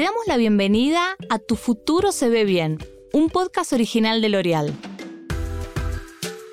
[0.00, 2.78] Te damos la bienvenida a Tu futuro se ve bien,
[3.12, 4.72] un podcast original de L'Oreal.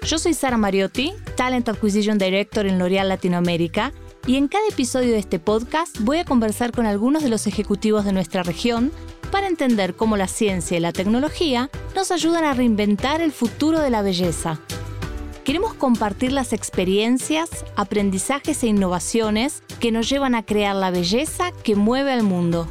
[0.06, 3.94] Yo soy Sara Mariotti, Talent Acquisition Director en L'Oreal Latinoamérica,
[4.26, 8.04] y en cada episodio de este podcast voy a conversar con algunos de los ejecutivos
[8.04, 8.92] de nuestra región
[9.32, 13.92] para entender cómo la ciencia y la tecnología nos ayudan a reinventar el futuro de
[13.92, 14.60] la belleza.
[15.46, 21.78] Queremos compartir las experiencias, aprendizajes e innovaciones que nos llevan a crear la belleza que
[21.78, 22.68] mueve al mundo.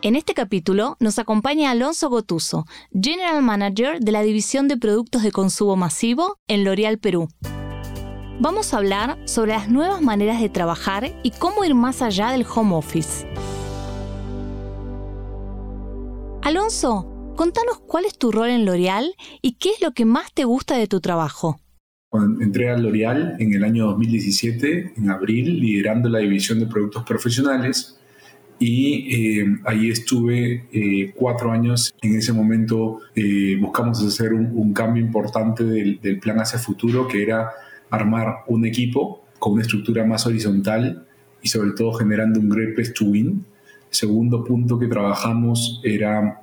[0.00, 5.32] En este capítulo nos acompaña Alonso Gotuso, General Manager de la División de Productos de
[5.32, 7.28] Consumo Masivo en L'Oréal Perú.
[8.38, 12.46] Vamos a hablar sobre las nuevas maneras de trabajar y cómo ir más allá del
[12.48, 13.26] home office.
[16.42, 20.44] Alonso, Contanos cuál es tu rol en L'Oreal y qué es lo que más te
[20.44, 21.60] gusta de tu trabajo.
[22.40, 27.97] Entré a L'Oreal en el año 2017, en abril, liderando la división de productos profesionales,
[28.58, 31.94] y eh, ahí estuve eh, cuatro años.
[32.02, 37.22] En ese momento eh, buscamos hacer un, cambio importante del, del, plan hacia futuro, que
[37.22, 37.50] era
[37.90, 41.06] armar un equipo con una estructura más horizontal
[41.42, 43.44] y sobre todo generando un great place to win.
[43.90, 46.42] Segundo punto que trabajamos era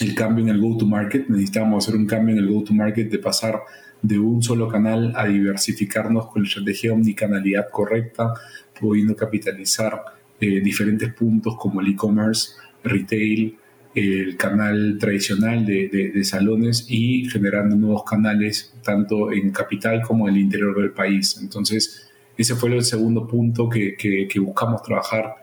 [0.00, 1.28] el cambio en el go-to-market.
[1.28, 3.60] Necesitábamos hacer un cambio en el go-to-market de pasar
[4.02, 8.34] de un solo canal a diversificarnos con la estrategia omnicanalidad correcta,
[8.78, 10.02] pudiendo capitalizar
[10.42, 13.56] eh, diferentes puntos como el e-commerce, retail,
[13.94, 20.40] el canal tradicional de, salones y generando nuevos canales tanto en capital como en el
[20.40, 21.38] interior del país.
[21.40, 25.36] Entonces, ese fue el segundo punto que, buscamos trabajar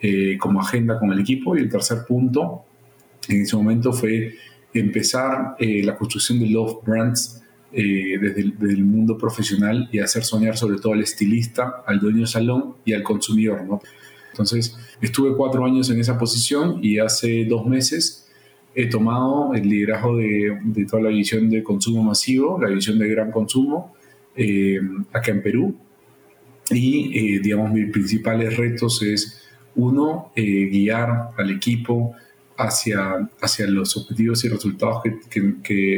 [0.00, 1.54] eh, como agenda con el equipo.
[1.54, 2.64] Y el tercer punto
[3.28, 4.36] en ese momento fue
[4.72, 10.56] empezar eh, la construcción de Love Brands eh, desde, el, mundo profesional y hacer soñar
[10.56, 13.64] sobre todo al estilista, al dueño del salón y al consumidor.
[13.64, 13.82] ¿no?
[14.36, 18.28] Entonces, estuve cuatro años en esa posición y hace dos meses
[18.74, 23.32] he tomado el liderazgo de, toda la división de consumo masivo, la división de gran
[23.32, 23.94] consumo,
[24.36, 24.78] eh,
[25.10, 25.74] acá en Perú.
[26.70, 29.42] Y, digamos, mis principales retos es,
[29.76, 32.14] uno, guiar al equipo,
[32.58, 35.56] hacia, hacia los objetivos y resultados que,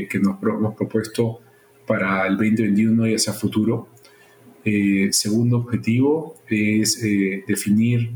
[0.08, 1.40] que, nos hemos propuesto
[1.86, 3.88] para el 2021 y hacia futuro.
[4.70, 8.10] Eh, segundo objetivo es eh, definir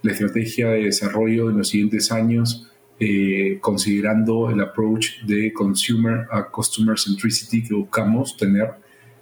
[0.00, 6.48] la estrategia de desarrollo en los siguientes años, eh, considerando el approach de consumer a
[6.48, 8.70] customer centricity que buscamos tener,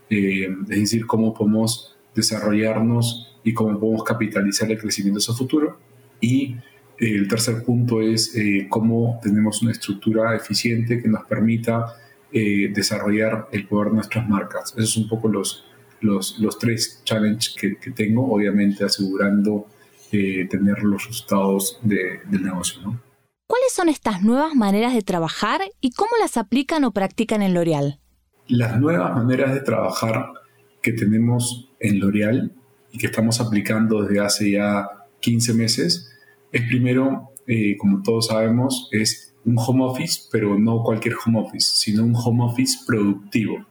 [0.08, 5.80] es decir, cómo podemos desarrollarnos y cómo podemos capitalizar el crecimiento hacia futuro.
[6.20, 6.54] Y
[6.98, 11.96] el tercer punto es eh, cómo tenemos una estructura eficiente que nos permita
[12.32, 14.72] eh, desarrollar el poder de nuestras marcas.
[14.76, 15.64] Esos son un poco los,
[16.00, 19.66] los, los tres challenges que, que, tengo, obviamente asegurando
[20.12, 22.80] eh, tener los resultados de, del negocio.
[22.82, 23.00] ¿no?
[23.46, 28.00] ¿Cuáles son estas nuevas maneras de trabajar y cómo las aplican o practican en L'Oreal?
[28.48, 30.32] Las nuevas maneras de trabajar
[30.82, 32.52] que tenemos en L'Oreal
[32.92, 34.88] y que estamos aplicando desde hace ya
[35.20, 36.12] 15 meses
[36.52, 41.70] es primero, eh, como todos sabemos, es un home office, pero no cualquier home office,
[41.74, 43.64] sino un home office productivo,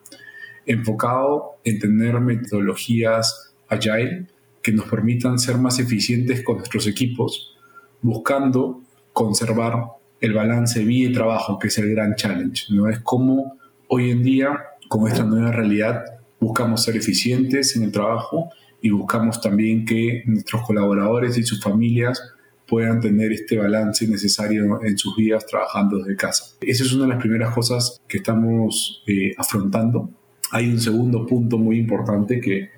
[0.65, 4.27] enfocado en tener metodologías agile
[4.61, 7.55] que nos permitan ser más eficientes con nuestros equipos,
[8.01, 8.81] buscando
[9.13, 9.85] conservar
[10.21, 12.65] el balance vida y trabajo, que es el gran challenge.
[12.69, 12.89] ¿no?
[12.89, 16.03] Es como hoy en día, con esta nueva realidad,
[16.39, 18.49] buscamos ser eficientes en el trabajo
[18.81, 22.21] y buscamos también que nuestros colaboradores y sus familias
[22.67, 26.55] puedan tener este balance necesario en sus vidas trabajando desde casa.
[26.61, 30.09] Esa es una de las primeras cosas que estamos eh, afrontando.
[30.55, 32.69] Hay un segundo punto muy importante que,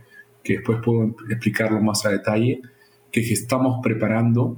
[0.43, 2.59] que después puedo explicarlo más a detalle,
[3.11, 4.57] que es que estamos preparando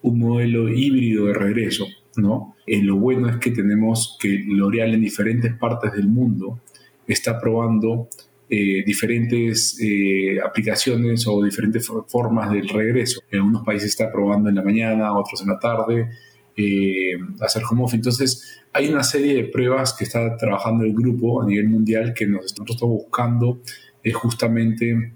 [0.00, 1.86] un modelo híbrido de regreso.
[2.16, 2.56] ¿no?
[2.66, 6.60] Eh, lo bueno es que tenemos que L'Oreal en diferentes partes del mundo
[7.06, 8.08] está probando
[8.48, 13.20] eh, diferentes eh, aplicaciones o diferentes formas del regreso.
[13.30, 16.08] En algunos países está probando en la mañana, otros en la tarde,
[16.56, 17.96] eh, hacer home office.
[17.96, 22.26] Entonces, hay una serie de pruebas que está trabajando el grupo a nivel mundial que
[22.26, 23.60] nosotros estamos buscando
[24.02, 25.14] es justamente,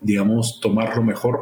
[0.00, 1.40] digamos, tomar lo mejor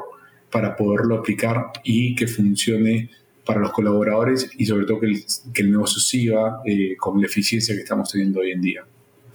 [0.51, 3.11] para poderlo aplicar y que funcione
[3.45, 5.25] para los colaboradores y sobre todo que el,
[5.55, 6.61] que el negocio siga
[6.99, 8.85] con la eficiencia que estamos teniendo hoy en día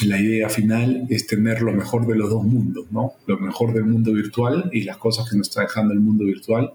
[0.05, 3.13] la idea final es tener lo mejor de los dos mundos, ¿no?
[3.27, 6.73] Lo mejor del mundo virtual y las cosas que nos está dejando el mundo virtual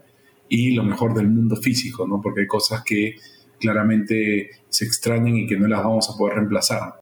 [0.49, 2.21] y lo mejor del mundo físico, ¿no?
[2.21, 3.17] Porque hay cosas que
[3.59, 7.01] claramente se extrañan y que no las vamos a poder reemplazar.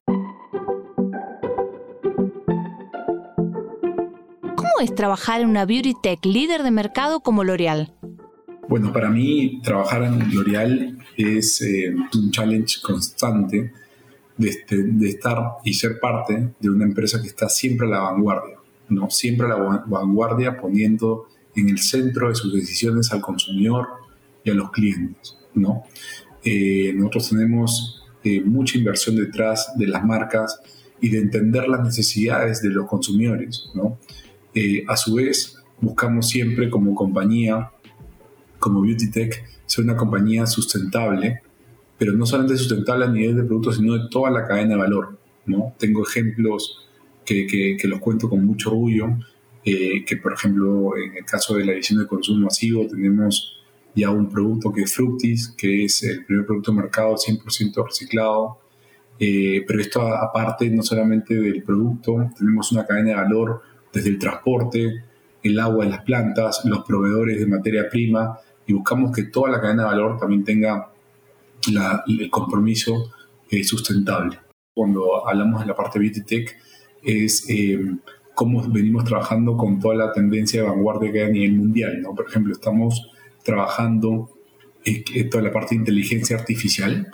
[4.41, 7.93] ¿Cómo es trabajar en una beauty tech líder de mercado como L'Oreal?
[8.67, 13.71] Bueno, para mí trabajar en L'Oreal es eh, un challenge constante
[14.39, 18.55] este, de, estar y ser parte de una empresa que está siempre a la vanguardia,
[18.89, 19.09] ¿no?
[19.09, 23.87] Siempre a la vanguardia poniendo en el centro de sus decisiones al consumidor
[24.43, 25.83] y a los clientes, ¿no?
[26.43, 30.59] Eh, nosotros tenemos eh, mucha inversión detrás de las marcas
[31.01, 33.99] y de entender las necesidades de los consumidores, ¿no?
[34.87, 37.71] a su vez, buscamos siempre como compañía
[38.65, 41.41] como Beauty Tech ser una compañía sustentable,
[41.99, 45.19] pero no solamente sustentable a nivel de productos, sino de toda la cadena de valor.
[45.45, 45.75] ¿no?
[45.77, 46.87] Tengo ejemplos
[47.23, 49.19] que, que, los cuento con mucho orgullo,
[49.65, 53.59] eh, que por ejemplo en el caso de la edición de consumo masivo tenemos
[53.95, 58.59] ya un producto que es Fructis, que es el primer producto de mercado 100% reciclado,
[59.19, 63.61] eh, pero esto aparte no solamente del producto, tenemos una cadena de valor
[63.93, 65.03] desde el transporte,
[65.41, 69.61] el agua de las plantas, los proveedores de materia prima, y buscamos que toda la
[69.61, 70.91] cadena de valor también tenga
[72.07, 73.11] el compromiso
[73.49, 74.39] eh, sustentable.
[74.73, 76.57] Cuando hablamos de la parte Tech,
[77.01, 77.79] es eh,
[78.35, 82.01] cómo venimos trabajando con toda la tendencia de vanguardia que hay a nivel mundial.
[82.01, 82.13] ¿no?
[82.13, 83.09] Por ejemplo, estamos
[83.43, 84.29] trabajando
[84.83, 87.07] en toda la parte de inteligencia artificial.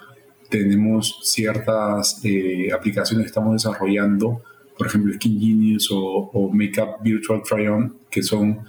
[0.49, 4.41] Tenemos ciertas eh, aplicaciones que estamos desarrollando,
[4.77, 6.01] por ejemplo, Skin Genius o,
[6.33, 8.59] o Makeup Virtual Try-On, que son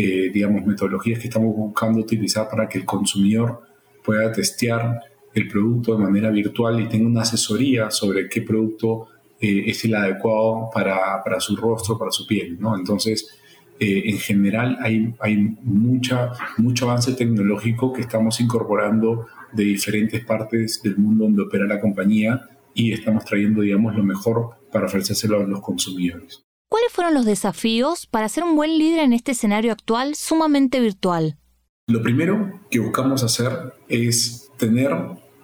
[0.00, 3.62] eh, digamos, metodologías que estamos buscando utilizar para que el consumidor
[4.04, 5.00] pueda testear
[5.34, 9.08] el producto de manera virtual y tenga una asesoría sobre qué producto
[9.40, 12.76] eh, es el adecuado para, para, su rostro, para su piel, ¿no?
[12.76, 13.38] Entonces,
[13.80, 20.82] eh, en general hay, hay mucha, mucho avance tecnológico que estamos incorporando de diferentes partes
[20.82, 22.42] del mundo donde opera la compañía
[22.74, 26.42] y estamos trayendo, digamos, lo mejor para ofrecérselo a los consumidores.
[26.68, 31.38] ¿Cuáles fueron los desafíos para ser un buen líder en este escenario actual sumamente virtual?
[31.86, 34.90] Lo primero que buscamos hacer es tener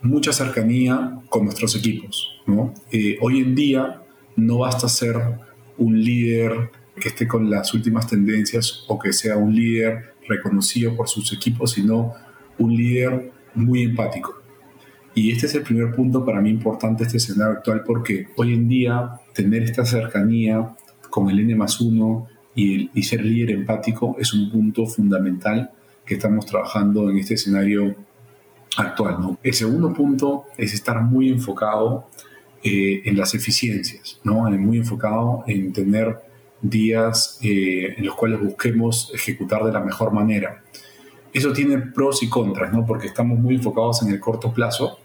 [0.03, 2.34] mucha cercanía con nuestros equipos.
[2.91, 4.03] Eh, hoy en día
[4.37, 5.17] no basta ser
[5.79, 11.09] un líder que esté con las últimas tendencias o que sea un líder reconocido por
[11.09, 12.13] sus equipos, sino
[12.59, 14.43] un líder muy empático.
[15.15, 18.69] Y este es el primer punto para mí importante, este escenario actual, porque hoy en
[18.69, 20.75] día tener esta cercanía
[21.09, 25.71] con el N más uno y, ser líder empático es un punto fundamental
[26.05, 27.95] que estamos trabajando en este escenario
[28.77, 29.21] actual.
[29.21, 29.39] ¿no?
[29.43, 32.09] El segundo punto es estar muy enfocado
[32.67, 34.51] eh, en las eficiencias, ¿no?
[34.51, 36.19] muy enfocado en tener
[36.63, 40.65] días eh, en los cuales busquemos ejecutar de la mejor manera.
[41.31, 42.87] Eso tiene pros y contras, ¿no?
[42.87, 44.99] porque estamos muy enfocados en el corto plazo,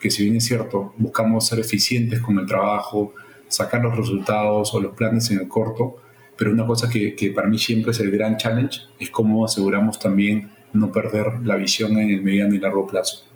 [0.00, 3.12] que si bien es cierto, buscamos ser eficientes con el trabajo,
[3.46, 5.96] sacar los resultados o los planes en el corto,
[6.38, 9.98] pero una cosa que, que, para mí siempre es el gran challenge es cómo aseguramos
[9.98, 13.26] también no perder la visión en el mediano y largo plazo.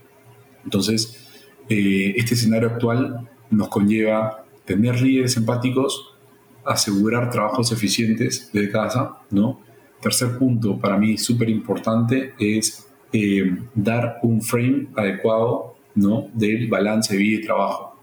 [0.65, 1.27] Entonces,
[1.69, 6.15] eh, este escenario actual nos conlleva tener líderes empáticos,
[6.65, 9.61] asegurar trabajos eficientes de casa, ¿no?
[10.01, 16.29] Tercer punto, para mí súper importante, es eh, dar un frame adecuado, ¿no?
[16.35, 17.97] Del balance de vida y trabajo.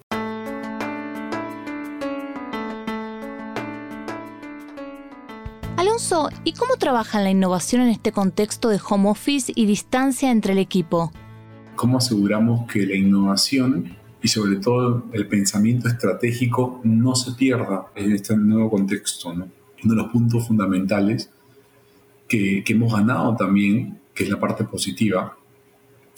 [5.75, 10.53] Alonso, ¿y cómo trabaja la innovación en este contexto de home office y distancia entre
[10.53, 11.11] el equipo?
[11.75, 18.13] ¿Cómo aseguramos que la innovación y sobre todo el pensamiento estratégico no se pierda en
[18.13, 19.29] este nuevo contexto?
[19.29, 19.49] Uno
[19.83, 21.29] de los puntos fundamentales
[22.27, 25.37] que, hemos ganado también, que es la parte positiva,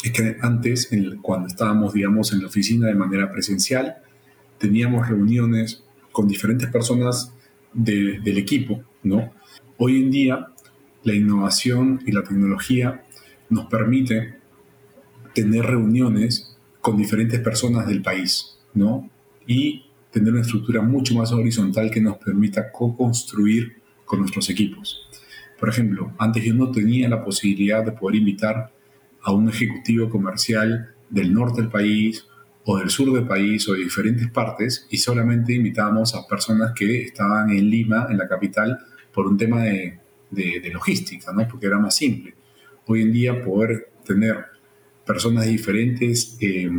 [0.03, 0.89] es que antes,
[1.23, 3.95] cuando estábamos, digamos, en la oficina de manera presencial,
[4.59, 7.33] teníamos reuniones con diferentes personas
[7.73, 9.33] del equipo, ¿no?
[9.77, 10.47] Hoy en día,
[11.03, 13.03] la innovación y la tecnología
[13.49, 14.35] nos permite
[15.33, 16.54] tener reuniones
[16.85, 19.09] con diferentes personas del país, ¿no?
[19.47, 25.09] Y tener una estructura mucho más horizontal que nos permita co-construir con nuestros equipos.
[25.59, 28.71] Por ejemplo, antes yo no tenía la posibilidad de poder invitar
[29.23, 32.27] a un ejecutivo comercial del norte del país
[32.65, 37.01] o del sur del país o de diferentes partes y solamente invitábamos a personas que
[37.01, 38.77] estaban en Lima, en la capital,
[39.11, 39.97] por un tema de,
[40.71, 41.47] logística, ¿no?
[41.47, 42.35] porque era más simple.
[42.85, 44.54] Hoy en día poder tener
[45.05, 46.69] personas diferentes, eh,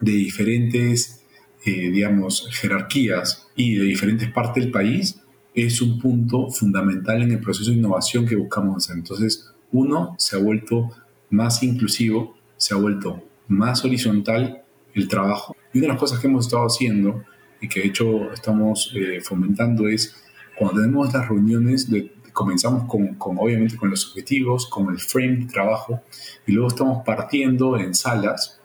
[0.00, 1.24] de diferentes,
[1.64, 5.20] eh, digamos, jerarquías y de diferentes partes del país
[5.54, 8.96] es un punto fundamental en el proceso de innovación que buscamos hacer.
[8.96, 10.90] Entonces, uno se ha vuelto
[11.30, 14.62] más inclusivo, se ha vuelto más horizontal
[14.94, 15.56] el trabajo.
[15.72, 17.24] Y una de las cosas que hemos estado haciendo
[17.60, 20.14] y que de hecho estamos eh, fomentando es
[20.56, 25.38] cuando tenemos las reuniones de, comenzamos con, con, obviamente con los objetivos, con el frame
[25.38, 26.02] de trabajo
[26.46, 28.60] y luego estamos partiendo en salas,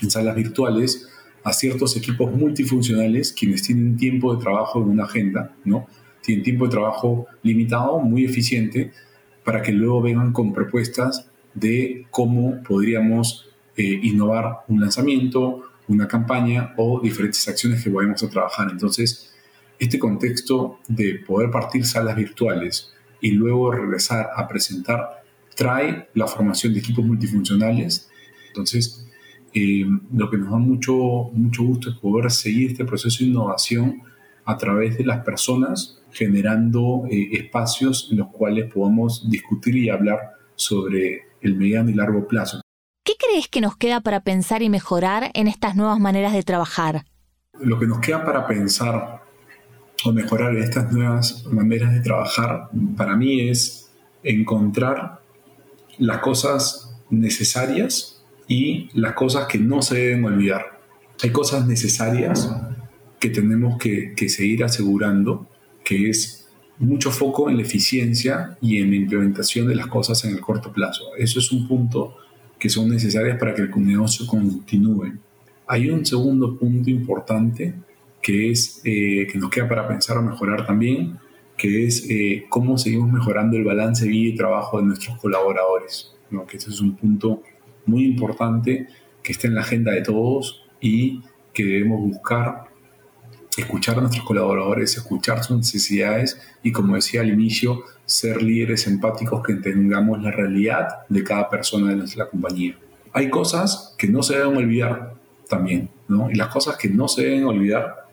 [0.00, 1.06] en salas virtuales
[1.42, 5.86] a ciertos equipos multifuncionales quienes tienen tiempo de trabajo en una agenda, ¿no?
[6.22, 8.90] Tienen tiempo de trabajo limitado, muy eficiente,
[9.44, 16.72] para que luego vengan con propuestas de cómo podríamos eh, innovar un lanzamiento, una campaña
[16.78, 18.68] o diferentes acciones que vayamos a trabajar.
[18.70, 19.33] Entonces,
[19.78, 26.72] este contexto de poder partir salas virtuales y luego regresar a presentar trae la formación
[26.72, 28.08] de equipos multifuncionales.
[28.48, 29.06] Entonces,
[29.52, 30.94] eh, lo que nos da mucho,
[31.32, 34.02] mucho gusto es poder seguir este proceso de innovación
[34.44, 40.18] a través de las personas, generando eh, espacios en los cuales podamos discutir y hablar
[40.54, 42.60] sobre el mediano y largo plazo.
[43.04, 47.04] ¿Qué crees que nos queda para pensar y mejorar en estas nuevas maneras de trabajar?
[47.60, 49.23] Lo que nos queda para pensar
[50.04, 53.90] o mejorar estas nuevas maneras de trabajar, para mí es
[54.22, 55.20] encontrar
[55.98, 60.80] las cosas necesarias y las cosas que no se deben olvidar.
[61.22, 62.50] Hay cosas necesarias
[63.20, 65.48] que tenemos que, seguir asegurando,
[65.84, 66.46] que es
[66.78, 70.72] mucho foco en la eficiencia y en la implementación de las cosas en el corto
[70.72, 71.04] plazo.
[71.16, 72.16] Eso es un punto
[72.58, 75.12] que son necesarias para que el negocio continúe.
[75.66, 77.74] Hay un segundo punto importante
[78.24, 81.18] que es eh, que nos queda para pensar o mejorar también,
[81.58, 86.16] que es eh, cómo seguimos mejorando el balance vida y trabajo de nuestros colaboradores.
[86.30, 86.46] ¿no?
[86.46, 87.42] Que ese es un punto
[87.84, 88.88] muy importante
[89.22, 91.20] que esté en la agenda de todos y
[91.52, 92.64] que debemos buscar
[93.58, 99.42] escuchar a nuestros colaboradores, escuchar sus necesidades y, como decía al inicio, ser líderes empáticos
[99.42, 102.78] que tengamos la realidad de cada persona de nuestra compañía.
[103.12, 105.12] Hay cosas que no se deben olvidar
[105.46, 106.30] también, ¿no?
[106.30, 108.03] Y las cosas que no se deben olvidar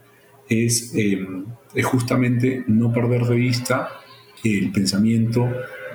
[0.51, 1.25] es, eh,
[1.74, 3.89] es justamente no perder de vista
[4.43, 5.48] el pensamiento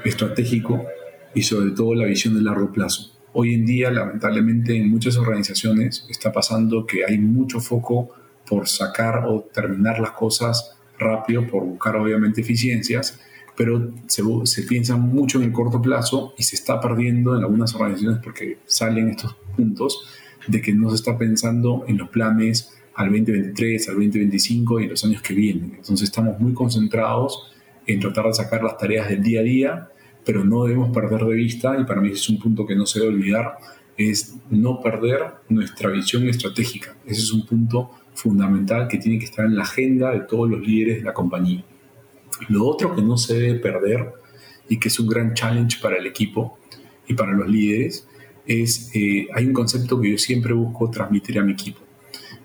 [0.05, 0.87] estratégico
[1.35, 3.13] y sobre todo la visión de largo plazo.
[3.35, 8.09] Hoy en día, lamentablemente, en muchas organizaciones está pasando que hay mucho foco
[8.49, 13.21] por sacar o terminar las cosas rápido, por buscar obviamente eficiencias,
[13.55, 17.75] pero se, se piensa mucho en el corto plazo y se está perdiendo en algunas
[17.75, 20.07] organizaciones porque salen estos puntos
[20.47, 24.91] de que no se está pensando en los planes al 2023, al 2025 y en
[24.91, 25.75] los años que vienen.
[25.76, 27.53] Entonces estamos muy concentrados
[27.87, 29.88] en tratar de sacar las tareas del día a día
[30.26, 32.99] pero no debemos perder de vista, y para mí es un punto que no se
[32.99, 33.59] debe olvidar,
[33.97, 36.97] es no perder nuestra visión estratégica.
[37.07, 40.61] Ese es un punto fundamental que tiene que estar en la agenda de todos los
[40.61, 41.65] líderes de la compañía.
[42.49, 44.15] Lo otro que no se debe perder
[44.69, 46.59] y que es un gran challenge para el equipo
[47.07, 48.09] y para los líderes
[48.47, 51.81] es, eh, hay un concepto que yo siempre busco transmitir a mi equipo,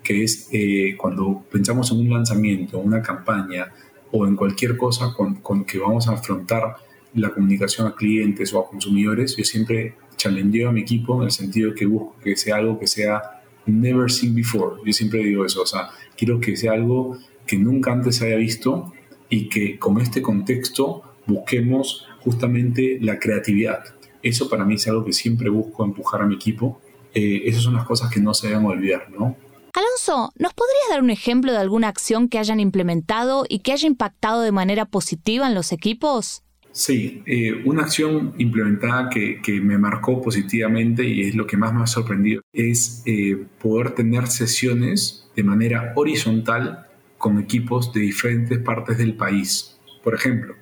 [0.02, 3.72] que es eh, cuando pensamos en un lanzamiento, una campaña
[4.10, 6.76] o en cualquier cosa con, con que vamos a afrontar
[7.14, 11.30] la comunicación a clientes o a consumidores, yo siempre challengeo a mi equipo en el
[11.30, 13.22] sentido que busco que sea algo que sea
[13.66, 14.76] never seen before.
[14.84, 18.36] Yo siempre digo eso, o sea, quiero que sea algo que nunca antes se haya
[18.36, 18.92] visto
[19.28, 23.82] y que con este contexto busquemos justamente la creatividad.
[24.22, 26.80] Eso para mí es algo que siempre busco empujar a mi equipo.
[27.14, 29.36] Eh, esas son las cosas que no se deben olvidar, ¿no?
[30.08, 34.40] ¿Nos podrías dar un ejemplo de alguna acción que hayan implementado y que haya impactado
[34.42, 36.42] de manera positiva en los equipos?
[36.72, 41.82] Sí, eh, una acción implementada que, me marcó positivamente y es lo que más me
[41.82, 46.86] ha sorprendido es eh, poder tener sesiones de manera horizontal
[47.18, 49.78] con equipos de diferentes partes del país.
[50.02, 50.54] Por ejemplo,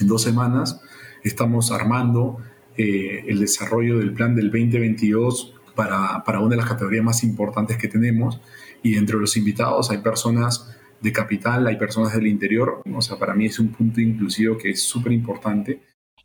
[0.00, 0.80] en dos semanas
[1.22, 2.38] estamos armando
[2.76, 7.76] eh, el desarrollo del plan del 2022 para, para una de las categorías más importantes
[7.76, 8.40] que tenemos
[8.82, 12.82] y entre los invitados hay personas de capital, hay personas del interior.
[12.94, 15.82] O sea, para mí es un punto inclusivo que es súper importante.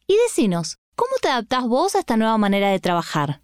[0.07, 3.41] Y decinos, ¿cómo te adaptás vos a esta nueva manera de trabajar?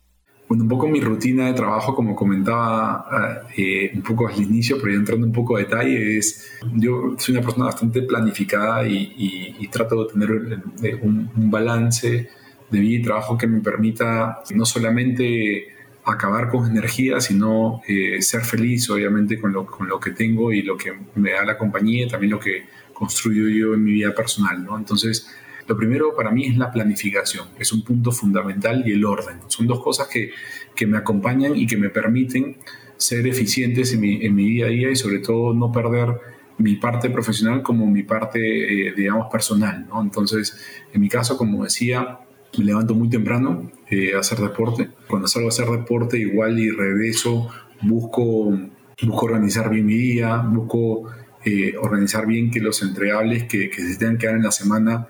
[0.48, 4.92] Bueno, un poco mi rutina de trabajo, como comentaba eh, un poco al inicio, pero
[4.92, 10.04] ya entrando un poco a detalle, es, yo soy una persona bastante planificada y, trato
[10.04, 12.30] de tener eh, un, un balance
[12.70, 15.73] de vida y trabajo que me permita no solamente
[16.06, 20.62] acabar con energía, sino eh, ser feliz, obviamente, con lo, con lo que tengo y
[20.62, 24.64] lo que me da la compañía, también lo que construyo yo en mi vida personal,
[24.64, 24.78] ¿no?
[24.78, 25.28] Entonces,
[25.68, 29.40] lo primero para mí es la planificación, es un punto fundamental y el orden.
[29.48, 30.32] Son dos cosas que,
[30.76, 32.58] que me acompañan y que me permiten
[32.98, 36.10] ser eficientes en mi, en mi, día a día y sobre todo no perder
[36.58, 40.02] mi parte profesional como mi parte, eh, digamos, personal, ¿no?
[40.02, 40.58] Entonces,
[40.94, 42.20] en mi caso, como decía,
[42.58, 44.90] me levanto muy temprano eh, a hacer deporte.
[45.08, 47.50] Cuando salgo a hacer deporte, igual y regreso,
[47.82, 48.58] busco,
[49.02, 51.10] busco organizar bien mi día, busco
[51.46, 55.08] eh, organizar bien que los entregables que, que se tengan que dar en la semana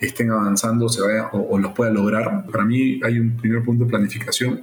[0.00, 2.46] estén avanzando se vaya, o, los pueda lograr.
[2.46, 4.62] Para mí hay un primer punto de planificación,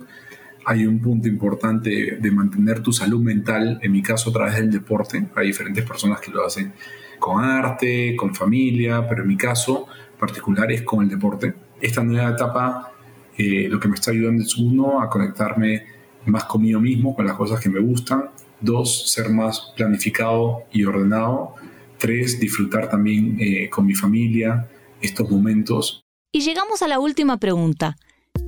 [0.66, 4.72] hay un punto importante de mantener tu salud mental, en mi caso a través del
[4.72, 5.28] deporte.
[5.36, 6.74] Hay diferentes personas que lo hacen
[7.20, 9.88] con arte, con familia, pero en mi caso
[10.20, 11.54] particular es con el deporte.
[11.82, 12.92] Esta nueva etapa
[13.38, 15.84] eh, lo que me está ayudando es uno, a conectarme
[16.26, 18.30] más conmigo mismo, con las cosas que me gustan.
[18.60, 21.56] Dos, ser más planificado y ordenado.
[21.98, 24.70] Tres, disfrutar también eh, con mi familia
[25.02, 26.04] estos momentos.
[26.32, 27.96] Y llegamos a la última pregunta.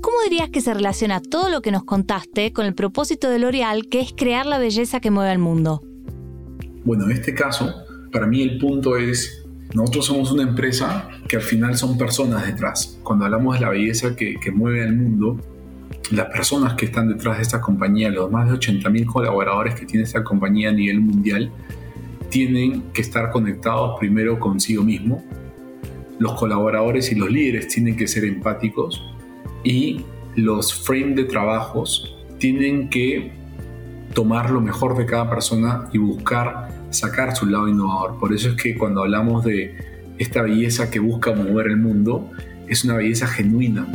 [0.02, 3.90] ¿Cómo dirías que se relaciona todo lo que nos contaste con el propósito de L'Oreal,
[3.90, 5.82] que es crear la belleza que mueve al mundo?
[6.86, 7.74] Bueno, en este caso,
[8.12, 9.43] para mí el punto es,
[9.74, 13.00] nosotros somos una empresa que al final son personas detrás.
[13.04, 15.40] Cuando hablamos de la belleza que, mueve al mundo,
[16.12, 20.04] las personas que están detrás de esta compañía, los más de 80.000 colaboradores que tiene
[20.04, 21.52] esta compañía a nivel mundial,
[22.30, 25.24] tienen que estar conectados primero consigo mismo.
[26.20, 29.04] Los colaboradores y los líderes tienen que ser empáticos
[29.64, 33.32] y los frames de trabajos tienen que
[34.14, 38.20] tomar lo mejor de cada persona y buscar sacar su lado innovador.
[38.20, 39.76] Por eso es que cuando hablamos de
[40.18, 42.30] esta belleza que busca mover el mundo,
[42.68, 43.88] es una belleza genuina.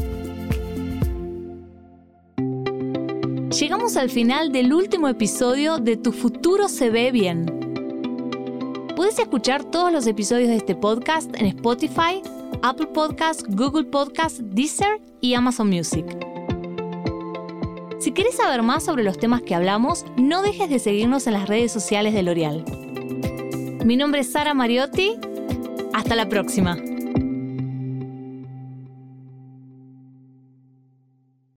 [3.50, 7.46] Llegamos al final del último episodio de Tu futuro se ve bien.
[8.94, 12.22] Puedes escuchar todos los episodios de este podcast en Spotify,
[12.62, 16.04] Apple Podcasts, Google Podcasts, Deezer y Amazon Music.
[17.98, 21.48] Si quieres saber más sobre los temas que hablamos, no dejes de seguirnos en las
[21.48, 22.87] redes sociales de L'Oreal.
[23.84, 25.18] Mi nombre es Sara Mariotti.
[25.94, 26.76] Hasta la próxima.